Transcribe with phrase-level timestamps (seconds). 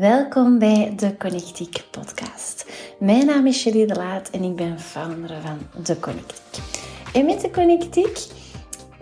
[0.00, 2.66] Welkom bij de Connectiek podcast.
[2.98, 6.62] Mijn naam is Shelly de Laat en ik ben founder van de Connectiek.
[7.12, 8.18] En met de Connectiek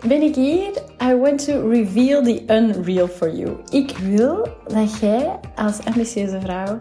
[0.07, 0.69] ben ik hier.
[1.03, 3.57] I want to reveal the unreal for you.
[3.69, 6.79] Ik wil dat jij als ambitieuze vrouw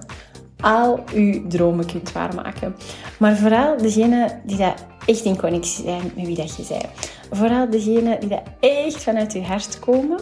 [0.60, 2.76] al uw dromen kunt waarmaken.
[3.18, 7.12] Maar vooral degene die dat echt in connectie zijn met wie dat je bent.
[7.30, 10.20] Vooral degene die dat echt vanuit je hart komen.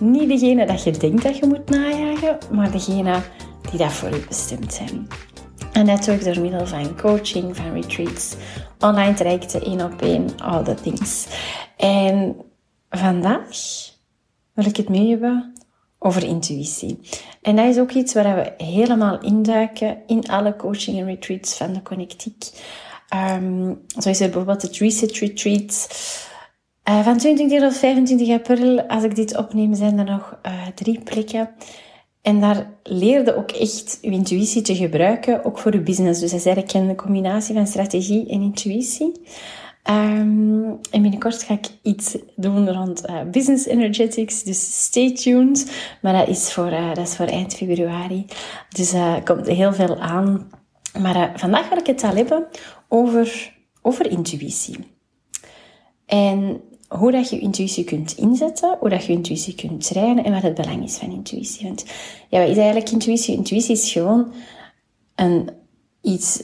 [0.00, 3.22] Niet degene dat je denkt dat je moet najagen, maar degene
[3.70, 5.06] die dat voor je bestemd zijn.
[5.72, 8.34] En dat ik door middel van coaching, van retreats,
[8.78, 11.26] online trajecten, één op één, all the things.
[11.76, 12.36] En
[12.90, 13.56] vandaag
[14.52, 15.52] wil ik het mee hebben
[15.98, 17.00] over intuïtie.
[17.42, 21.72] En dat is ook iets waar we helemaal induiken in alle coaching en retreats van
[21.72, 22.50] de Connectiek.
[23.98, 25.88] Zo is er bijvoorbeeld het Reset Retreat.
[26.88, 31.00] Uh, van 22 tot 25 april, als ik dit opneem, zijn er nog uh, drie
[31.00, 31.50] plekken.
[32.22, 36.20] En daar leerde ook echt uw intuïtie te gebruiken, ook voor uw business.
[36.20, 39.12] Dus dat is eigenlijk een combinatie van strategie en intuïtie.
[39.90, 45.70] Um, en binnenkort ga ik iets doen rond uh, business energetics, dus stay tuned.
[46.02, 48.26] Maar dat is voor, dat is voor eind februari.
[48.68, 50.48] Dus er komt heel veel aan.
[51.00, 52.46] Maar vandaag wil ik het al hebben
[52.88, 54.76] over, over intuïtie.
[56.06, 60.42] En hoe dat je intuïtie kunt inzetten, hoe dat je intuïtie kunt trainen en wat
[60.42, 61.66] het belang is van intuïtie.
[61.66, 61.84] Want
[62.28, 63.36] ja, wat is eigenlijk intuïtie?
[63.36, 64.32] Intuïtie is gewoon
[65.14, 65.50] een,
[66.02, 66.42] iets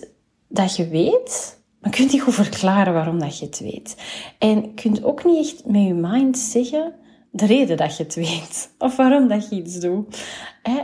[0.48, 3.96] dat je weet, maar je kunt niet goed verklaren waarom dat je het weet.
[4.39, 6.94] En je kunt ook niet echt met je mind zeggen
[7.30, 8.70] de reden dat je het weet.
[8.78, 10.24] Of waarom dat je iets doet.
[10.62, 10.80] Hè?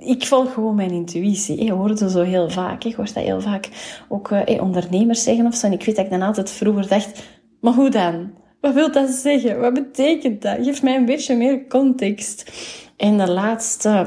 [0.00, 1.64] Ik volg gewoon mijn intuïtie.
[1.64, 2.84] Je hoort het zo heel vaak.
[2.84, 3.68] Ik hoor dat heel vaak
[4.08, 5.66] ook eh, ondernemers zeggen of zo.
[5.66, 7.22] En ik weet dat ik dan altijd vroeger dacht,
[7.60, 8.30] maar hoe dan?
[8.60, 9.60] Wat wil dat zeggen?
[9.60, 10.56] Wat betekent dat?
[10.60, 12.52] Geef mij een beetje meer context.
[12.96, 14.06] En de laatste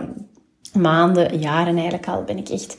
[0.73, 2.77] maanden, jaren eigenlijk al, ben ik echt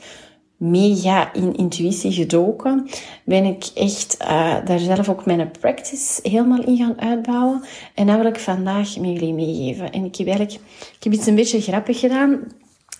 [0.57, 2.87] mega in intuïtie gedoken.
[3.25, 7.63] Ben ik echt uh, daar zelf ook mijn practice helemaal in gaan uitbouwen.
[7.95, 9.91] En dat wil ik vandaag met jullie meegeven.
[9.91, 10.59] En ik heb eigenlijk
[10.97, 12.39] ik heb iets een beetje grappig gedaan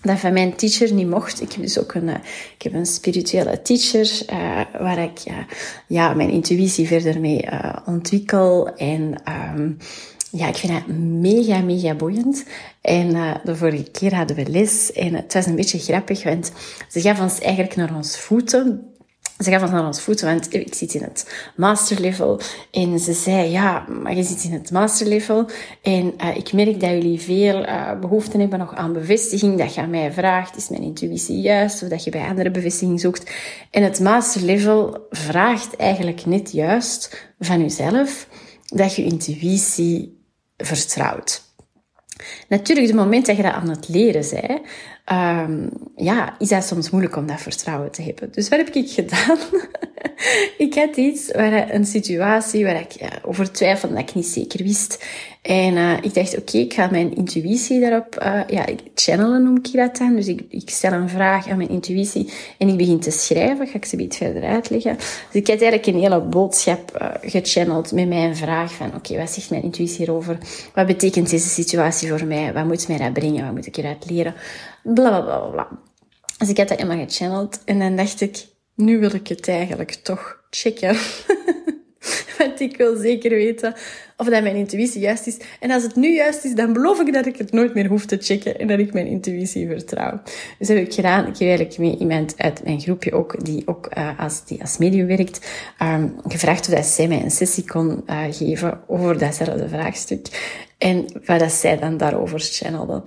[0.06, 1.40] dat van mijn teacher niet mocht.
[1.40, 2.14] Ik heb dus ook een, eh,
[2.56, 5.20] ik heb een spirituele teacher uh, waar ik
[5.86, 8.74] ja, mijn intuïtie verder mee uh, ontwikkel.
[8.76, 9.22] En
[9.54, 9.76] um,
[10.30, 12.44] ja, ik vind het mega, mega boeiend.
[12.80, 16.52] En de vorige keer hadden we les en het was een beetje grappig, want
[16.88, 18.95] ze gaf ons eigenlijk naar ons voeten
[19.38, 22.40] ze gaf ons naar ons voeten, want ik zit in het master level.
[22.70, 25.48] En ze zei, ja, maar je zit in het master level.
[25.82, 29.58] En uh, ik merk dat jullie veel uh, behoefte hebben nog aan bevestiging.
[29.58, 31.82] Dat je aan mij vraagt, is mijn intuïtie juist?
[31.82, 33.30] Of dat je bij andere bevestiging zoekt.
[33.70, 38.28] En het master level vraagt eigenlijk net juist van jezelf
[38.66, 40.24] dat je intuïtie
[40.56, 41.44] vertrouwt.
[42.48, 44.60] Natuurlijk, het moment dat je dat aan het leren bent,
[45.12, 48.32] um, ja, is dat soms moeilijk om dat vertrouwen te hebben.
[48.32, 49.38] Dus wat heb ik gedaan?
[50.66, 55.04] ik had iets, waar, een situatie waar ik over twijfelde dat ik niet zeker wist.
[55.46, 58.64] En uh, ik dacht, oké, ik ga mijn intuïtie daarop, uh, ja,
[58.94, 60.16] channelen noem ik dat dan.
[60.16, 63.66] Dus ik, ik stel een vraag aan mijn intuïtie en ik begin te schrijven.
[63.66, 64.96] Ga ik ze iets verder uitleggen.
[64.96, 69.30] Dus ik had eigenlijk een hele boodschap uh, gechanneld met mijn vraag van, oké, wat
[69.30, 70.38] zegt mijn intuïtie hierover?
[70.74, 72.52] Wat betekent deze situatie voor mij?
[72.52, 73.44] Wat moet mij dat brengen?
[73.44, 74.34] Wat moet ik eruit leren?
[74.82, 75.68] Bla, bla, bla, bla.
[76.38, 79.92] Dus ik had dat helemaal gechanneld en dan dacht ik, nu wil ik het eigenlijk
[79.92, 80.96] toch checken.
[82.38, 83.74] Want ik wil zeker weten
[84.16, 85.36] of dat mijn intuïtie juist is.
[85.60, 88.06] En als het nu juist is, dan beloof ik dat ik het nooit meer hoef
[88.06, 90.20] te checken en dat ik mijn intuïtie vertrouw.
[90.58, 91.26] Dus dat heb ik gedaan.
[91.26, 94.78] Ik heb eigenlijk mee iemand uit mijn groepje ook, die ook uh, als, die als
[94.78, 95.50] medium werkt,
[95.82, 100.26] um, gevraagd of dat zij mij een sessie kon uh, geven over datzelfde vraagstuk.
[100.78, 103.02] En wat dat zij dan daarover channelde.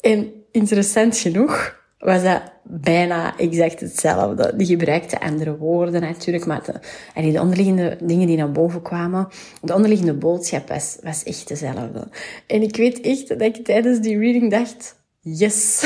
[0.00, 4.52] En interessant genoeg was dat bijna exact hetzelfde.
[4.56, 6.80] Die gebruikte andere woorden natuurlijk, maar
[7.14, 9.28] de, de onderliggende dingen die naar boven kwamen,
[9.62, 12.08] de onderliggende boodschap was, was echt dezelfde.
[12.46, 15.84] En ik weet echt dat ik tijdens die reading dacht, yes,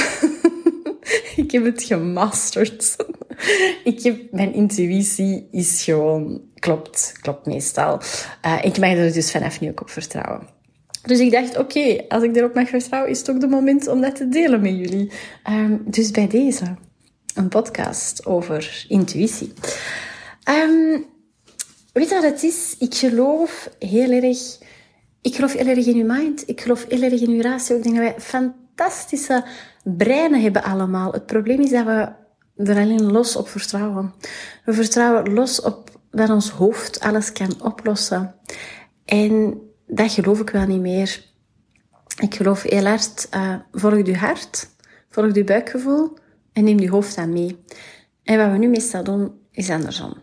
[1.37, 2.97] ik heb het gemasterd.
[3.85, 8.01] ik heb, mijn intuïtie is gewoon, klopt, klopt meestal.
[8.47, 10.49] Uh, ik mag er dus vanaf nu ook op vertrouwen.
[11.03, 14.01] Dus ik dacht, oké, als ik erop mag vertrouwen, is het ook de moment om
[14.01, 15.11] dat te delen met jullie.
[15.51, 16.65] Um, dus bij deze,
[17.35, 19.53] een podcast over intuïtie.
[20.51, 21.05] Um,
[21.93, 22.77] weet je wat het is?
[22.79, 24.39] Ik geloof heel erg...
[25.23, 26.49] Ik geloof heel erg in uw mind.
[26.49, 27.77] Ik geloof heel erg in uw ratio.
[27.77, 29.45] Ik denk dat wij fantastische
[29.85, 31.13] breinen hebben allemaal.
[31.13, 32.09] Het probleem is dat we
[32.65, 34.15] er alleen los op vertrouwen.
[34.65, 38.35] We vertrouwen los op dat ons hoofd alles kan oplossen.
[39.05, 39.61] En
[39.95, 41.25] dat geloof ik wel niet meer.
[42.21, 44.69] Ik geloof heel hard, uh, volg je hart,
[45.11, 46.17] volg je buikgevoel
[46.53, 47.59] en neem je hoofd aan mee.
[48.23, 50.15] En wat we nu meestal doen, is andersom.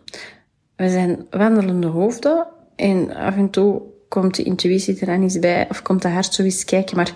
[0.76, 2.46] We zijn wandelende hoofden
[2.76, 6.34] en af en toe komt de intuïtie er dan eens bij of komt de hart
[6.34, 6.96] zo eens kijken.
[6.96, 7.12] Maar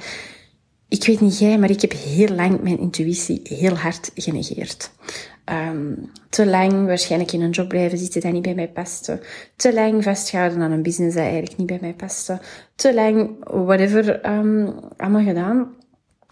[0.88, 4.90] ik weet niet jij, maar ik heb heel lang mijn intuïtie heel hard genegeerd.
[5.52, 9.20] Um, te lang waarschijnlijk in een job blijven zitten dat niet bij mij paste.
[9.56, 12.40] Te lang vastgehouden aan een business dat eigenlijk niet bij mij paste.
[12.74, 15.74] Te lang whatever um, allemaal gedaan.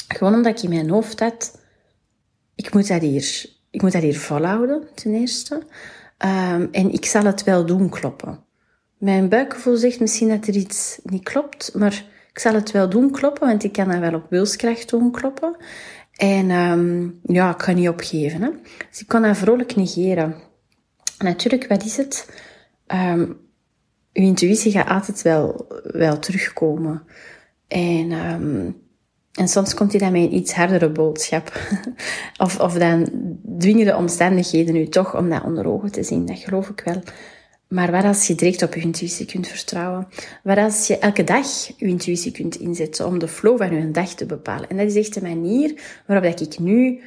[0.08, 1.58] Gewoon omdat ik in mijn hoofd had,
[2.54, 5.54] ik moet dat hier, ik moet dat hier volhouden, ten eerste.
[5.54, 8.38] Um, en ik zal het wel doen kloppen.
[8.98, 13.10] Mijn buikgevoel zegt misschien dat er iets niet klopt, maar ik zal het wel doen
[13.10, 15.56] kloppen, want ik kan dat wel op wilskracht doen kloppen.
[16.16, 18.42] En um, ja, ik ga niet opgeven.
[18.42, 18.50] Hè.
[18.90, 20.34] Dus ik kan dat vrolijk negeren.
[21.18, 22.28] Natuurlijk, wat is het?
[22.86, 23.40] Um,
[24.12, 27.02] uw intuïtie gaat altijd wel, wel terugkomen.
[27.68, 28.76] En, um,
[29.32, 31.60] en soms komt hij dan met een iets hardere boodschap.
[32.44, 33.08] of, of dan
[33.58, 36.26] dwingen de omstandigheden u toch om dat onder ogen te zien.
[36.26, 37.02] Dat geloof ik wel.
[37.72, 40.08] Maar wat als je direct op je intuïtie kunt vertrouwen?
[40.42, 41.46] Wat als je elke dag
[41.76, 44.69] je intuïtie kunt inzetten om de flow van je dag te bepalen?
[44.69, 47.00] En dat is echt de manier waarop ik nu,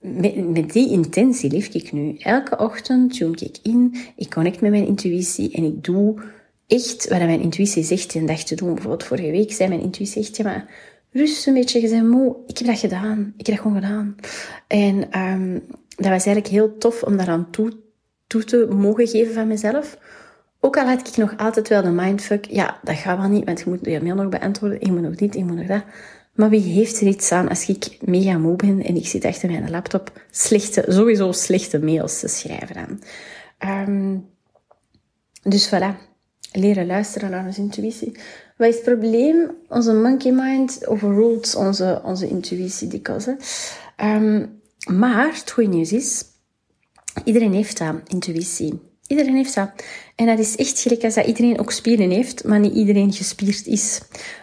[0.00, 2.16] met, die intentie leef ik nu.
[2.18, 6.22] Elke ochtend tune ik in, ik connect met mijn intuïtie en ik doe
[6.66, 8.74] echt wat mijn intuïtie zegt een dag te doen.
[8.74, 10.70] Bijvoorbeeld vorige week zei mijn intuïtie echt, ja maar
[11.10, 12.36] rust een beetje, je bent moe.
[12.46, 13.34] Ik heb dat gedaan.
[13.36, 14.16] Ik heb dat gewoon gedaan.
[14.66, 17.82] En um, dat was eigenlijk heel tof om daaraan toe
[18.42, 19.98] toe mogen geven van mezelf.
[20.60, 23.60] Ook al had ik nog altijd wel de mindfuck, ja, dat gaat wel niet, want
[23.60, 25.82] je moet je mail nog beantwoorden, ik moet nog dit, ik moet nog dat.
[26.34, 29.50] Maar wie heeft er iets aan als ik mega moe ben en ik zit achter
[29.50, 33.00] mijn laptop slechte, sowieso slechte mails te schrijven aan.
[33.88, 34.26] Um,
[35.42, 35.96] dus voilà,
[36.52, 38.16] leren luisteren naar onze intuïtie.
[38.56, 39.50] Wat is het probleem?
[39.68, 43.26] Onze monkey mind overrules onze, onze intuïtie dikwijls.
[43.96, 44.60] Um,
[44.92, 46.24] maar het goede nieuws is,
[47.24, 48.80] Iedereen heeft dat, intuïtie.
[49.06, 49.70] Iedereen heeft dat.
[50.16, 53.66] En dat is echt gelijk als dat iedereen ook spieren heeft, maar niet iedereen gespierd
[53.66, 54.00] is.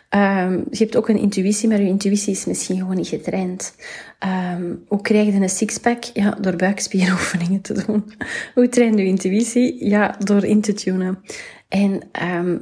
[0.09, 3.75] Um, je hebt ook een intuïtie, maar je intuïtie is misschien gewoon niet getraind.
[4.53, 6.03] Um, hoe krijg je een sixpack?
[6.03, 8.13] Ja, door buikspieroefeningen te doen.
[8.55, 9.85] hoe train je intuïtie?
[9.85, 11.19] Ja, door in te tunen.
[11.67, 12.61] En um,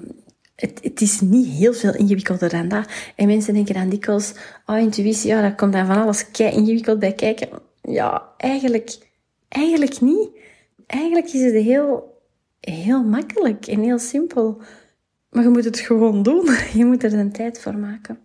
[0.55, 2.89] het, het, is niet heel veel ingewikkelder dan dat.
[3.15, 4.33] En mensen denken dan dikwijls,
[4.65, 7.49] oh, intuïtie, ja, dat komt dan van alles kei ingewikkeld bij kijken.
[7.81, 9.08] Ja, eigenlijk
[9.49, 10.29] Eigenlijk niet.
[10.85, 12.17] Eigenlijk is het heel,
[12.59, 14.61] heel makkelijk en heel simpel.
[15.29, 16.49] Maar je moet het gewoon doen.
[16.73, 18.19] Je moet er een tijd voor maken.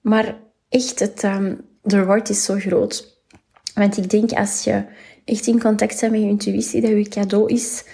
[0.00, 0.36] Maar
[0.68, 3.22] echt, het, um, de reward is zo groot.
[3.74, 4.84] Want ik denk als je
[5.24, 7.84] echt in contact bent met je intuïtie, dat je cadeau is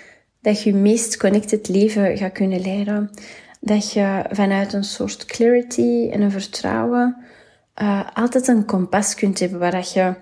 [0.41, 3.11] dat je je meest connected leven gaat kunnen leiden.
[3.61, 7.25] Dat je vanuit een soort clarity en een vertrouwen
[7.83, 10.15] uh, altijd een kompas kunt hebben waar dat je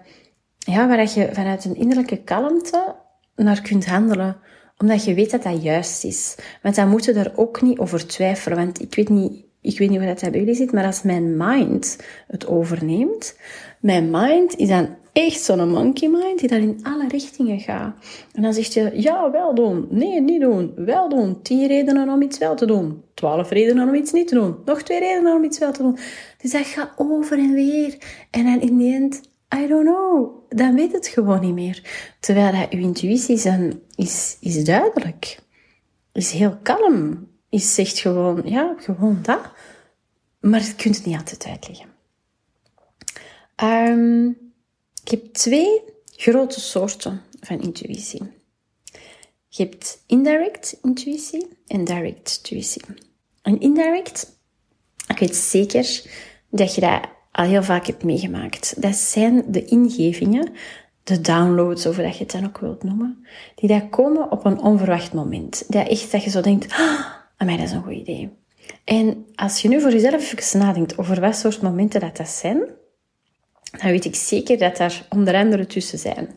[0.64, 2.94] ja, waar je vanuit een innerlijke kalmte
[3.37, 4.37] naar kunt handelen
[4.82, 6.37] omdat je weet dat dat juist is.
[6.62, 8.59] Want dan moet je daar ook niet over twijfelen.
[8.59, 11.37] Want ik weet niet, ik weet niet hoe dat bij jullie zit, maar als mijn
[11.37, 13.38] mind het overneemt,
[13.81, 17.94] mijn mind is dan echt zo'n monkey mind die daar in alle richtingen gaat.
[18.32, 19.87] En dan zeg je, ja, wel doen.
[19.91, 20.73] Nee, niet doen.
[20.76, 21.43] Wel doen.
[21.43, 23.03] Tien redenen om iets wel te doen.
[23.15, 24.56] Twaalf redenen om iets niet te doen.
[24.65, 25.99] Nog twee redenen om iets wel te doen.
[26.38, 27.97] Dus dat gaat over en weer.
[28.31, 28.76] En dan in
[29.55, 30.43] I don't know.
[30.49, 31.82] Dan weet het gewoon niet meer.
[32.21, 33.47] Terwijl dat uw intuïtie is,
[33.94, 35.39] is, is duidelijk.
[36.13, 37.29] Is heel kalm.
[37.49, 39.41] Is zegt gewoon, ja, gewoon dat.
[40.41, 41.91] Maar je kunt het niet altijd uitleggen.
[43.63, 44.29] Um,
[45.05, 48.23] ik heb twee grote soorten van intuïtie.
[49.49, 52.82] Je hebt indirect intuïtie en direct intuïtie.
[53.43, 54.37] En indirect,
[55.09, 56.03] ik weet zeker
[56.49, 58.82] dat je dat al heel vaak hebt meegemaakt.
[58.82, 60.53] Dat zijn de ingevingen,
[61.03, 64.60] de downloads, of dat je het dan ook wilt noemen, die daar komen op een
[64.60, 65.65] onverwacht moment.
[65.69, 68.31] Dat echt dat je zo denkt, ah, mij dat is een goed idee.
[68.84, 72.58] En als je nu voor jezelf even nadenkt over wat soort momenten dat dat zijn,
[73.70, 76.29] dan weet ik zeker dat daar onder andere tussen zijn.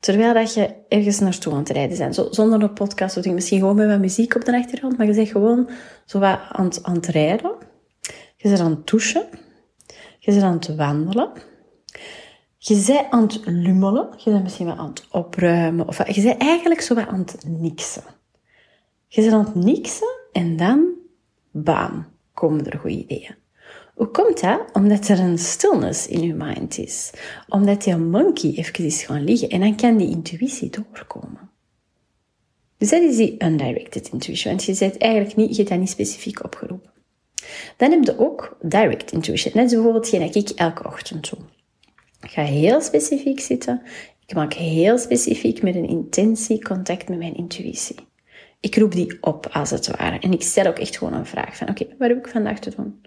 [0.00, 2.14] Terwijl dat je ergens naartoe aan het rijden bent.
[2.14, 4.96] Zo, zonder een podcast of misschien gewoon met wat muziek op de achtergrond.
[4.96, 5.68] Maar je zegt gewoon
[6.04, 7.54] zo wat aan, aan het rijden.
[8.36, 9.26] Je bent aan het douchen.
[10.24, 11.32] Je bent aan het wandelen.
[12.58, 14.08] Je bent aan het lummelen.
[14.16, 15.88] Je bent misschien wel aan het opruimen.
[15.88, 18.04] Of je bent eigenlijk zo aan het niksen.
[19.08, 20.88] Je bent aan het niksen en dan,
[21.50, 23.34] bam, komen er goede ideeën.
[23.94, 24.60] Hoe komt dat?
[24.72, 27.10] Omdat er een stillness in je mind is.
[27.48, 31.50] Omdat die monkey even is gaan liggen en dan kan die intuïtie doorkomen.
[32.78, 35.90] Dus dat is die undirected intuition, want je zet eigenlijk niet, je hebt dat niet
[35.90, 36.93] specifiek opgeroepen.
[37.76, 39.52] Dan heb je ook direct intuition.
[39.54, 41.38] Net bijvoorbeeld geen ik elke ochtend doe.
[42.20, 43.82] Ik ga heel specifiek zitten.
[44.26, 47.96] Ik maak heel specifiek met een intentie contact met mijn intuïtie.
[48.60, 50.18] Ik roep die op, als het ware.
[50.18, 52.74] En ik stel ook echt gewoon een vraag van, oké, wat heb ik vandaag te
[52.76, 53.00] doen?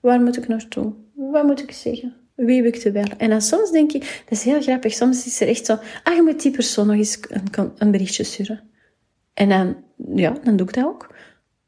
[0.00, 0.92] Waar moet ik naartoe?
[1.14, 2.16] Wat moet ik zeggen?
[2.34, 3.18] Wie heb ik te bellen?
[3.18, 6.14] En dan soms denk ik, dat is heel grappig, soms is er echt zo, ah,
[6.14, 8.60] je moet die persoon nog eens een, een berichtje sturen.
[9.34, 9.76] En dan,
[10.14, 11.14] ja, dan doe ik dat ook.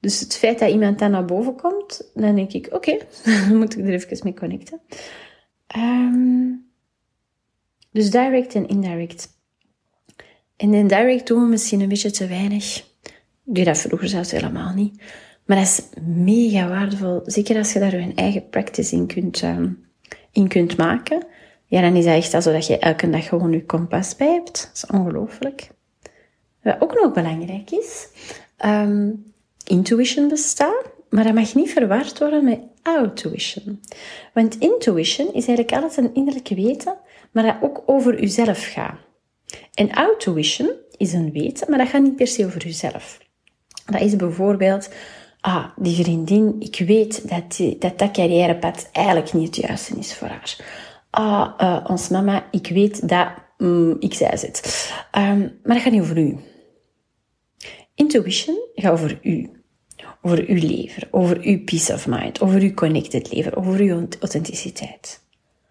[0.00, 3.78] Dus het feit dat iemand dan naar boven komt, dan denk ik, oké, dan moet
[3.78, 4.80] ik er even mee connecten.
[5.76, 6.70] Um,
[7.90, 9.28] dus direct en indirect.
[10.56, 12.76] En in direct doen we misschien een beetje te weinig.
[13.44, 15.02] Ik deed dat vroeger zelfs helemaal niet.
[15.44, 17.22] Maar dat is mega waardevol.
[17.24, 19.86] Zeker als je daar je eigen practice in kunt, um,
[20.32, 21.26] in kunt maken.
[21.66, 24.66] Ja, dan is dat echt alsof je elke dag gewoon je kompas bij hebt.
[24.66, 25.70] Dat is ongelooflijk.
[26.62, 28.08] Wat ook nog belangrijk is,
[28.64, 29.29] um,
[29.70, 33.80] intuition bestaat, maar dat mag niet verward worden met autuition.
[34.34, 36.96] Want intuition is eigenlijk altijd een innerlijk weten,
[37.32, 38.98] maar dat ook over uzelf gaat.
[39.74, 43.18] En autuition is een weten, maar dat gaat niet per se over uzelf.
[43.86, 44.90] Dat is bijvoorbeeld,
[45.40, 50.28] ah, die vriendin, ik weet dat dat, dat carrièrepad eigenlijk niet het juiste is voor
[50.28, 50.56] haar.
[51.10, 54.90] Ah, uh, ons mama, ik weet dat mm, ik zei het.
[55.18, 56.36] Um, maar dat gaat niet over u.
[57.94, 59.59] Intuition gaat over u.
[60.22, 65.22] Over uw leven, over uw peace of mind, over uw connected leven, over uw authenticiteit.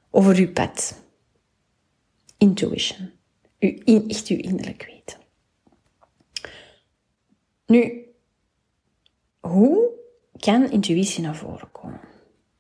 [0.10, 1.04] Over uw pad.
[2.38, 3.12] Intuition.
[3.60, 5.20] Uw, echt uw innerlijk weten.
[7.66, 8.06] Nu,
[9.40, 9.90] hoe
[10.38, 12.00] kan intuïtie naar voren komen?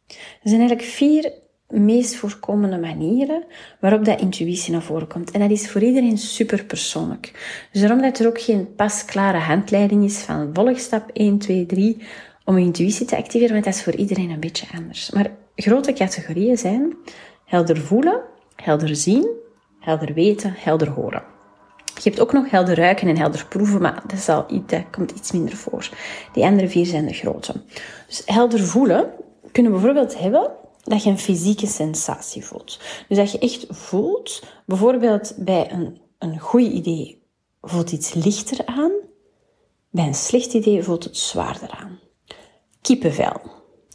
[0.07, 1.33] Er zijn eigenlijk vier
[1.69, 3.43] meest voorkomende manieren
[3.79, 5.31] waarop dat intuïtie naar voren komt.
[5.31, 7.31] En dat is voor iedereen super persoonlijk.
[7.71, 12.01] Dus daarom dat er ook geen pasklare handleiding is van volgstap 1, 2, 3
[12.45, 15.11] om je intuïtie te activeren, want dat is voor iedereen een beetje anders.
[15.11, 16.95] Maar grote categorieën zijn
[17.45, 18.21] helder voelen,
[18.55, 19.29] helder zien,
[19.79, 21.23] helder weten, helder horen.
[21.85, 25.11] Je hebt ook nog helder ruiken en helder proeven, maar dat, is al, dat komt
[25.11, 25.89] iets minder voor.
[26.33, 27.53] Die andere vier zijn de grote.
[28.07, 29.09] Dus helder voelen
[29.51, 30.51] kunnen we bijvoorbeeld hebben
[30.89, 32.79] dat je een fysieke sensatie voelt.
[33.07, 37.21] Dus dat je echt voelt, bijvoorbeeld bij een, een goed idee
[37.61, 38.91] voelt iets lichter aan,
[39.89, 41.99] bij een slecht idee voelt het zwaarder aan.
[42.81, 43.41] Kippenvel.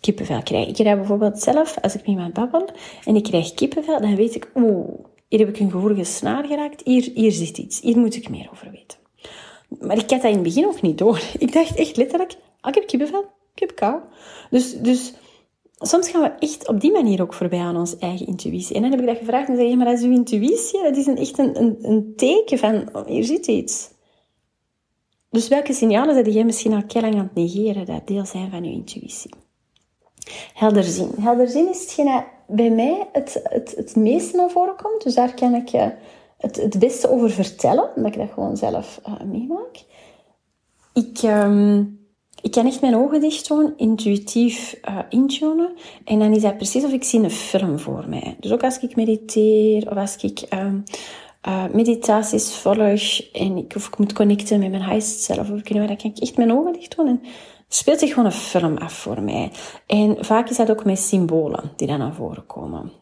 [0.00, 0.78] Kippenvel krijg ik.
[0.78, 2.68] Ik bijvoorbeeld zelf, als ik met iemand babbel
[3.04, 4.88] en ik krijg kippenvel, dan weet ik, oeh,
[5.28, 8.48] hier heb ik een gevoelige snaar geraakt, hier, hier zit iets, hier moet ik meer
[8.52, 8.98] over weten.
[9.80, 11.22] Maar ik had dat in het begin ook niet door.
[11.38, 13.24] Ik dacht echt letterlijk, ah, ik heb kippenvel,
[13.54, 14.00] ik heb kou.
[14.50, 15.12] Dus, dus
[15.86, 18.76] soms gaan we echt op die manier ook voorbij aan onze eigen intuïtie.
[18.76, 20.96] En dan heb ik dat gevraagd en zei je, maar dat is uw intuïtie, dat
[20.96, 23.90] is een, echt een, een, teken van, oh, hier zit iets.
[25.30, 28.64] Dus welke signalen zijn jij misschien al lang aan het negeren, dat deel zijn van
[28.64, 29.34] je intuïtie?
[30.54, 31.10] Helder zien.
[31.20, 35.02] Helder zien is hetgeen dat bij mij het, het, het meeste naar voren komt.
[35.02, 35.92] Dus daar kan ik je
[36.38, 39.84] het, het beste over vertellen, omdat ik dat gewoon zelf uh, meemaak.
[40.92, 41.22] Ik...
[41.22, 42.03] Um,
[42.44, 45.72] ik kan echt mijn ogen dicht doen, intuïtief uh, intunen.
[46.04, 48.36] En dan is dat precies of ik zie een film voor mij.
[48.40, 53.98] Dus ook als ik mediteer of als ik uh, meditaties volg en ik, of ik
[53.98, 56.96] moet connecten met mijn highest self, of ik, dan kan ik echt mijn ogen dicht
[56.96, 57.22] doen en
[57.68, 59.50] speelt zich gewoon een film af voor mij.
[59.86, 62.92] En vaak is dat ook met symbolen die dan naar voren komen.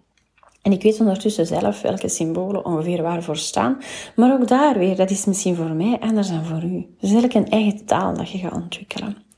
[0.62, 3.78] En ik weet ondertussen zelf welke symbolen ongeveer waarvoor staan.
[4.16, 6.86] Maar ook daar weer, dat is misschien voor mij anders dan voor u.
[7.00, 9.30] Dus eigenlijk een eigen taal dat je gaat ontwikkelen.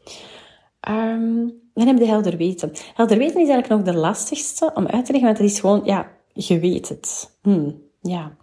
[0.88, 2.72] Um, dan heb je helder weten.
[2.94, 5.80] Helder weten is eigenlijk nog de lastigste om uit te leggen, want het is gewoon,
[5.84, 7.36] ja, je weet het.
[7.42, 8.36] Hmm, ja.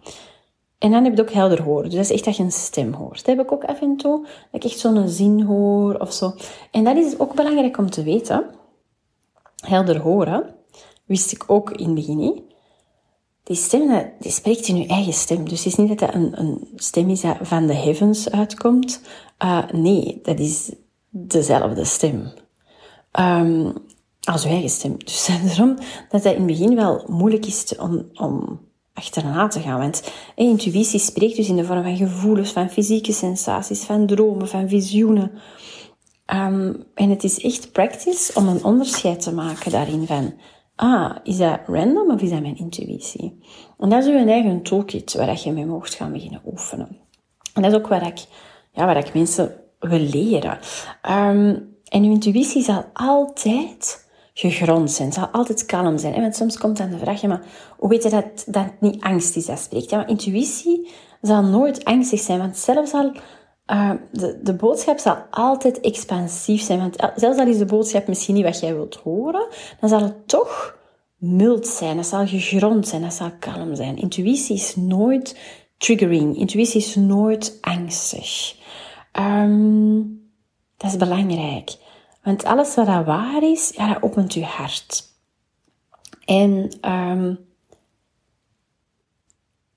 [0.78, 1.84] En dan heb je ook helder horen.
[1.84, 3.16] Dus dat is echt dat je een stem hoort.
[3.16, 4.22] Dat heb ik ook af en toe.
[4.22, 6.32] Dat ik echt zo'n zin hoor of zo.
[6.70, 8.44] En dat is ook belangrijk om te weten.
[9.56, 10.54] Helder horen
[11.04, 12.50] wist ik ook in het begin.
[13.42, 15.48] Die stem, die spreekt in je eigen stem.
[15.48, 19.00] Dus het is niet dat dat een, een stem is dat van de heavens uitkomt.
[19.44, 20.72] Uh, nee, dat is
[21.12, 22.32] dezelfde stem.
[23.20, 23.72] Um,
[24.24, 24.96] als uw eigen stem.
[24.98, 25.76] Dus daarom
[26.08, 28.60] dat dat in het begin wel moeilijk is om, om
[28.92, 29.78] achterna te gaan.
[29.78, 34.68] Want intuïtie spreekt dus in de vorm van gevoelens, van fysieke sensaties, van dromen, van
[34.68, 35.30] visioenen.
[36.26, 40.34] Um, en het is echt practice om een onderscheid te maken daarin van,
[40.76, 43.38] ah, is dat random of is dat mijn intuïtie?
[43.78, 46.98] En dat is uw eigen toolkit waar je mee mocht gaan beginnen oefenen.
[47.54, 48.24] En dat is ook waar ik,
[48.72, 50.58] ja, waar ik mensen wil leren.
[51.10, 56.20] Um, en uw intuïtie zal altijd gegrond zijn, zal altijd kalm zijn.
[56.20, 57.42] Want soms komt dan de vraag, maar
[57.78, 59.90] hoe weet je dat dat niet angst is dat spreekt?
[59.90, 60.90] Ja, maar intuïtie
[61.22, 63.12] zal nooit angstig zijn, want zelfs al
[63.66, 66.78] uh, de, de boodschap zal altijd expansief zijn.
[66.78, 69.46] Want zelfs al is de boodschap misschien niet wat jij wilt horen,
[69.80, 70.76] dan zal het toch
[71.16, 73.96] mild zijn, dat zal gegrond zijn, dat zal kalm zijn.
[73.96, 75.36] Intuïtie is nooit
[75.78, 76.36] triggering.
[76.36, 78.54] Intuïtie is nooit angstig.
[79.18, 80.30] Um,
[80.76, 81.76] dat is belangrijk.
[82.22, 85.04] Want alles wat dat waar is, ja, dat opent je hart.
[86.24, 87.38] En um,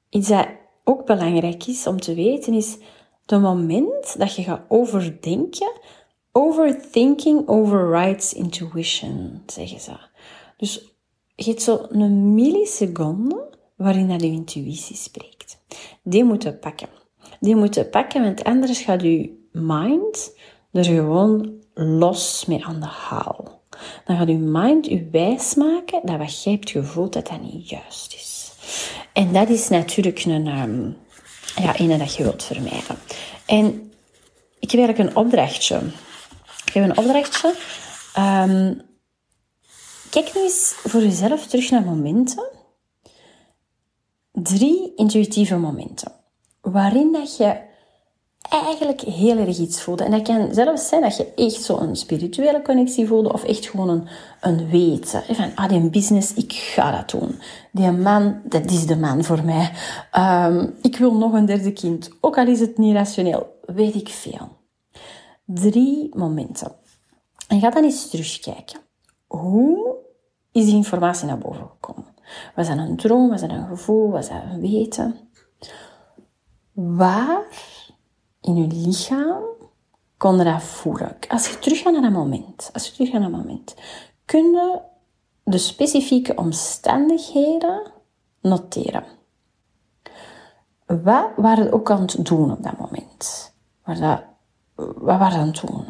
[0.09, 0.47] iets dat
[0.83, 2.77] ook belangrijk is om te weten, is
[3.25, 5.71] het moment dat je gaat overdenken,
[6.31, 9.97] overthinking overrides intuition, zeggen ze.
[10.57, 10.93] Dus
[11.35, 15.57] je hebt zo een milliseconde waarin dat je intuïtie spreekt.
[16.03, 16.89] Die moeten pakken.
[17.39, 20.31] Die moeten pakken, want anders gaat je mind
[20.71, 23.61] er gewoon los mee aan de haal.
[24.05, 27.69] Dan gaat je mind je wijs maken dat wat jij hebt gevoeld, dat dat niet
[27.69, 28.51] juist is.
[29.13, 30.97] En dat is natuurlijk een, um,
[31.55, 32.97] ja, dat je wilt vermijden.
[33.45, 33.91] En
[34.59, 35.81] ik heb eigenlijk een opdrachtje.
[36.65, 37.47] Ik heb een opdrachtje.
[38.17, 38.81] Um,
[40.09, 42.49] kijk nu eens voor jezelf terug naar momenten.
[44.31, 46.11] Drie intuïtieve momenten.
[46.71, 47.57] Waarin dat je
[48.49, 50.03] eigenlijk heel erg iets voelde.
[50.03, 53.89] En dat kan zelfs zijn dat je echt zo'n spirituele connectie voelde of echt gewoon
[53.89, 54.07] een,
[54.41, 55.23] een weten.
[55.35, 57.39] Van, ah, die business, ik ga dat doen.
[57.71, 59.71] Die man, dat is de man voor mij.
[60.47, 62.09] Um, ik wil nog een derde kind.
[62.21, 64.49] Ook al is het niet rationeel, weet ik veel.
[65.45, 66.71] Drie momenten.
[67.47, 68.79] En ga dan eens terugkijken.
[69.27, 69.95] Hoe
[70.51, 72.05] is die informatie naar boven gekomen?
[72.55, 73.29] Was dat een droom?
[73.29, 74.11] Was dat een gevoel?
[74.11, 75.24] Was dat een weten?
[76.75, 77.45] Waar
[78.41, 79.43] in je lichaam
[80.17, 81.17] kon je dat voelen.
[81.27, 83.75] Als je teruggaat naar dat moment, als je teruggaat naar dat moment,
[84.25, 84.79] kun je
[85.43, 87.91] de specifieke omstandigheden
[88.41, 89.03] noteren.
[90.85, 93.53] Wat waren we ook aan het doen op dat moment?
[93.83, 93.97] Wat,
[94.75, 95.85] waren we aan het doen?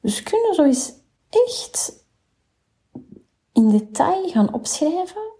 [0.00, 0.92] Dus kun je zo eens
[1.28, 2.04] echt
[3.52, 5.32] in detail gaan opschrijven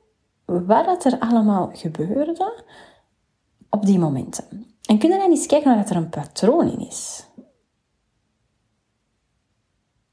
[0.45, 2.53] wat er allemaal gebeurde
[3.75, 4.45] op die momenten.
[4.83, 7.27] En kun je dan eens kijken of er een patroon in is.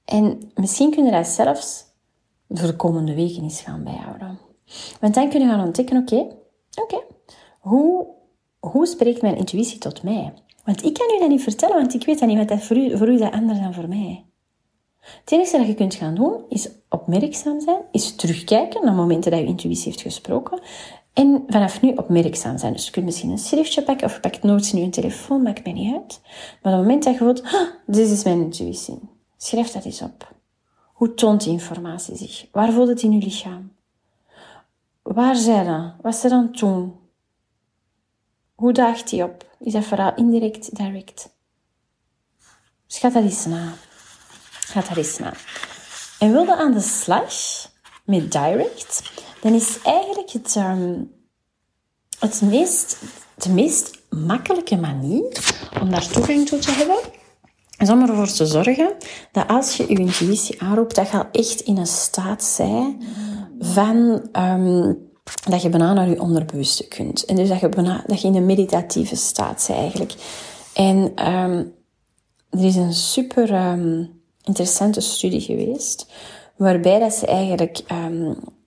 [0.05, 1.86] En misschien kun je dat zelfs
[2.49, 4.39] voor de komende weken eens gaan bijhouden.
[4.99, 6.27] Want dan kun je gaan ontdekken, oké,
[6.81, 7.01] oké,
[7.59, 8.05] hoe,
[8.59, 10.33] hoe spreekt mijn intuïtie tot mij?
[10.63, 12.97] Want ik kan u dat niet vertellen, want ik weet dat niet, dat voor, u,
[12.97, 14.25] voor u dat anders dan voor mij.
[14.99, 19.39] Het enige dat je kunt gaan doen, is opmerkzaam zijn, is terugkijken naar momenten dat
[19.39, 20.62] je intuïtie heeft gesproken
[21.13, 22.74] en vanaf nu opmerkzaam zijn.
[22.74, 25.63] Dus je kunt misschien een schriftje pakken of je pakt nooit nu een telefoon, maakt
[25.63, 26.21] mij niet uit.
[26.62, 29.00] Maar op het moment dat je voelt, ah, dit is mijn intuïtie,
[29.38, 30.34] schrijf dat eens op.
[30.93, 32.47] Hoe toont die informatie zich?
[32.52, 33.71] Waar voelt het in je lichaam?
[35.02, 35.93] Waar zijn dat?
[36.02, 37.00] Wat er aan toen?
[38.56, 39.56] Hoe daagt die op?
[39.60, 41.30] Is dat vooral indirect, direct?
[42.88, 43.74] Schat dat eens na.
[44.50, 45.34] Gaat dat eens na.
[46.19, 47.34] En wilde aan de slag
[48.06, 51.12] met direct, dan is eigenlijk het, um,
[52.19, 52.97] het meest,
[53.36, 56.97] de meest makkelijke manier om daar toegang toe te hebben,
[57.77, 58.93] is om ervoor te zorgen
[59.32, 62.97] dat als je je intuïtie aanroept, dat je al echt in een staat zij
[63.60, 64.27] van...
[64.34, 65.10] Um,
[65.49, 67.25] dat je bijna naar je onderbewuste kunt.
[67.25, 67.69] En dus dat je,
[68.06, 70.13] dat je in een meditatieve staat bent eigenlijk.
[70.73, 71.73] En um,
[72.49, 73.77] er is een super
[74.43, 76.12] interessante studie geweest,
[76.58, 77.82] waarbij dat ze eigenlijk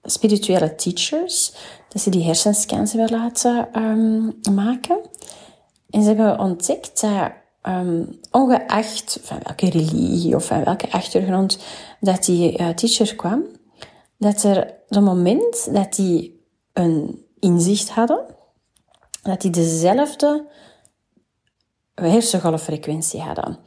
[0.04, 1.52] spirituele teachers,
[1.88, 4.98] dat ze die hersenscans hebben laten um, maken.
[5.90, 11.58] En ze hebben ontdekt dat um, ongeacht van welke religie of van welke achtergrond
[12.00, 13.44] dat die uh, teacher kwam,
[14.18, 18.24] dat er op moment dat die een inzicht hadden,
[19.22, 20.46] dat die dezelfde
[21.94, 23.58] hersengolffrequentie hadden.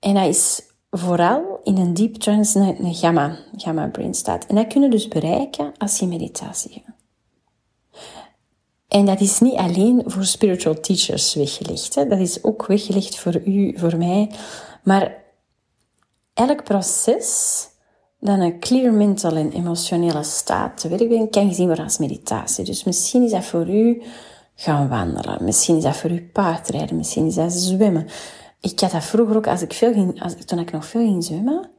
[0.00, 4.46] En dat is vooral in een deep trance, een gamma, gamma brain staat.
[4.46, 6.94] En dat kun je dus bereiken als je meditatie gaat.
[8.88, 11.94] En dat is niet alleen voor spiritual teachers weggelegd.
[11.94, 12.06] Hè.
[12.06, 14.30] Dat is ook weggelegd voor u, voor mij.
[14.82, 15.14] Maar
[16.34, 17.68] elk proces
[18.20, 22.64] dat een clear mental en emotionele staat te werk brengt, kan gezien worden als meditatie.
[22.64, 24.02] Dus misschien is dat voor u
[24.54, 25.44] gaan wandelen.
[25.44, 26.96] Misschien is dat voor u paardrijden.
[26.96, 28.06] Misschien is dat zwemmen.
[28.60, 31.24] Ik had dat vroeger ook, als ik veel ging, als, toen ik nog veel ging
[31.24, 31.70] zwemmen,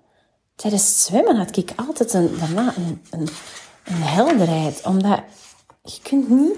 [0.56, 3.28] tijdens zwemmen had ik altijd een, daarna een, een,
[3.84, 4.82] een helderheid.
[4.86, 5.20] Omdat
[5.84, 6.58] je kunt niet,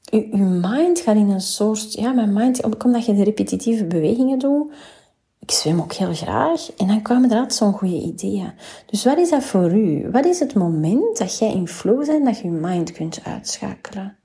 [0.00, 4.38] je, je mind gaat in een soort, ja, mijn mind, omdat je de repetitieve bewegingen
[4.38, 4.72] doet,
[5.38, 6.72] ik zwem ook heel graag.
[6.76, 8.52] En dan kwamen er altijd zo'n goede ideeën.
[8.86, 10.10] Dus wat is dat voor u?
[10.10, 14.16] Wat is het moment dat jij in flow bent, dat je je mind kunt uitschakelen?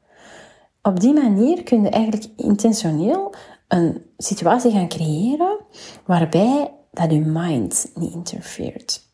[0.82, 3.34] Op die manier kun je eigenlijk intentioneel
[3.70, 5.58] een situatie gaan creëren
[6.06, 9.08] waarbij dat je mind niet interfereert.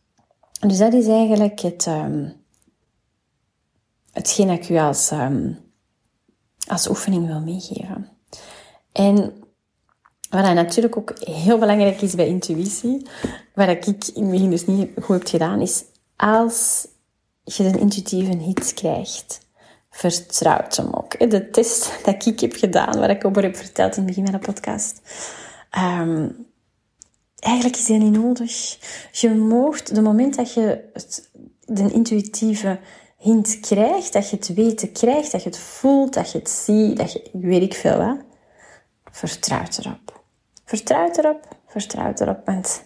[0.59, 2.33] Dus dat is eigenlijk het, um,
[4.11, 5.53] hetgeen dat ik u als, ehm,
[6.67, 8.09] als oefening wil meegeven.
[8.91, 9.33] En
[10.29, 13.07] wat natuurlijk ook heel belangrijk is bij intuïtie,
[13.53, 15.83] wat ik in het begin dus niet goed heb gedaan, is
[16.15, 16.87] als
[17.43, 19.44] je een intuïtieve hit krijgt,
[19.95, 21.29] vertrouwt hem ook.
[21.29, 24.39] De test dat ik heb gedaan, waar ik over heb verteld in het begin van
[24.39, 25.01] de podcast,
[25.69, 26.29] ehm,
[27.39, 28.77] eigenlijk is die niet nodig.
[29.11, 31.29] Je moogt, de moment dat je het,
[31.59, 32.79] de intuïtieve
[33.17, 36.97] hint krijgt, dat je het weten krijgt, dat je het voelt, dat je het ziet,
[36.97, 38.17] dat je, weet ik veel wat,
[39.11, 40.23] vertrouw erop.
[40.65, 42.83] Vertrouw erop, vertrouw erop, want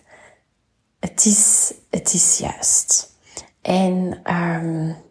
[1.00, 3.18] het is, het is juist.
[3.62, 5.09] En ik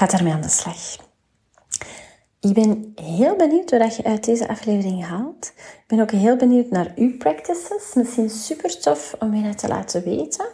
[0.00, 0.96] ga daarmee aan de slag.
[2.40, 5.52] Ik ben heel benieuwd wat je uit deze aflevering haalt.
[5.56, 7.94] Ik ben ook heel benieuwd naar uw practices.
[7.94, 10.46] Misschien super tof om je dat te laten weten.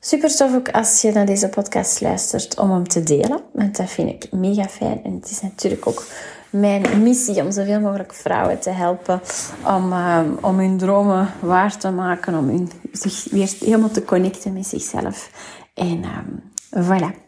[0.00, 3.40] Super tof ook als je naar deze podcast luistert om hem te delen.
[3.52, 5.04] Want dat vind ik mega fijn.
[5.04, 6.06] En het is natuurlijk ook
[6.50, 9.20] mijn missie om zoveel mogelijk vrouwen te helpen
[9.66, 14.66] om, um, om hun dromen waar te maken, om zich weer helemaal te connecten met
[14.66, 15.30] zichzelf.
[15.74, 16.52] En um,
[16.84, 17.21] voilà.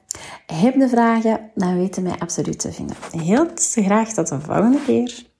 [0.46, 2.96] Heb je vragen, dan weten mij absoluut te vinden.
[3.10, 5.32] Heel graag tot de volgende keer.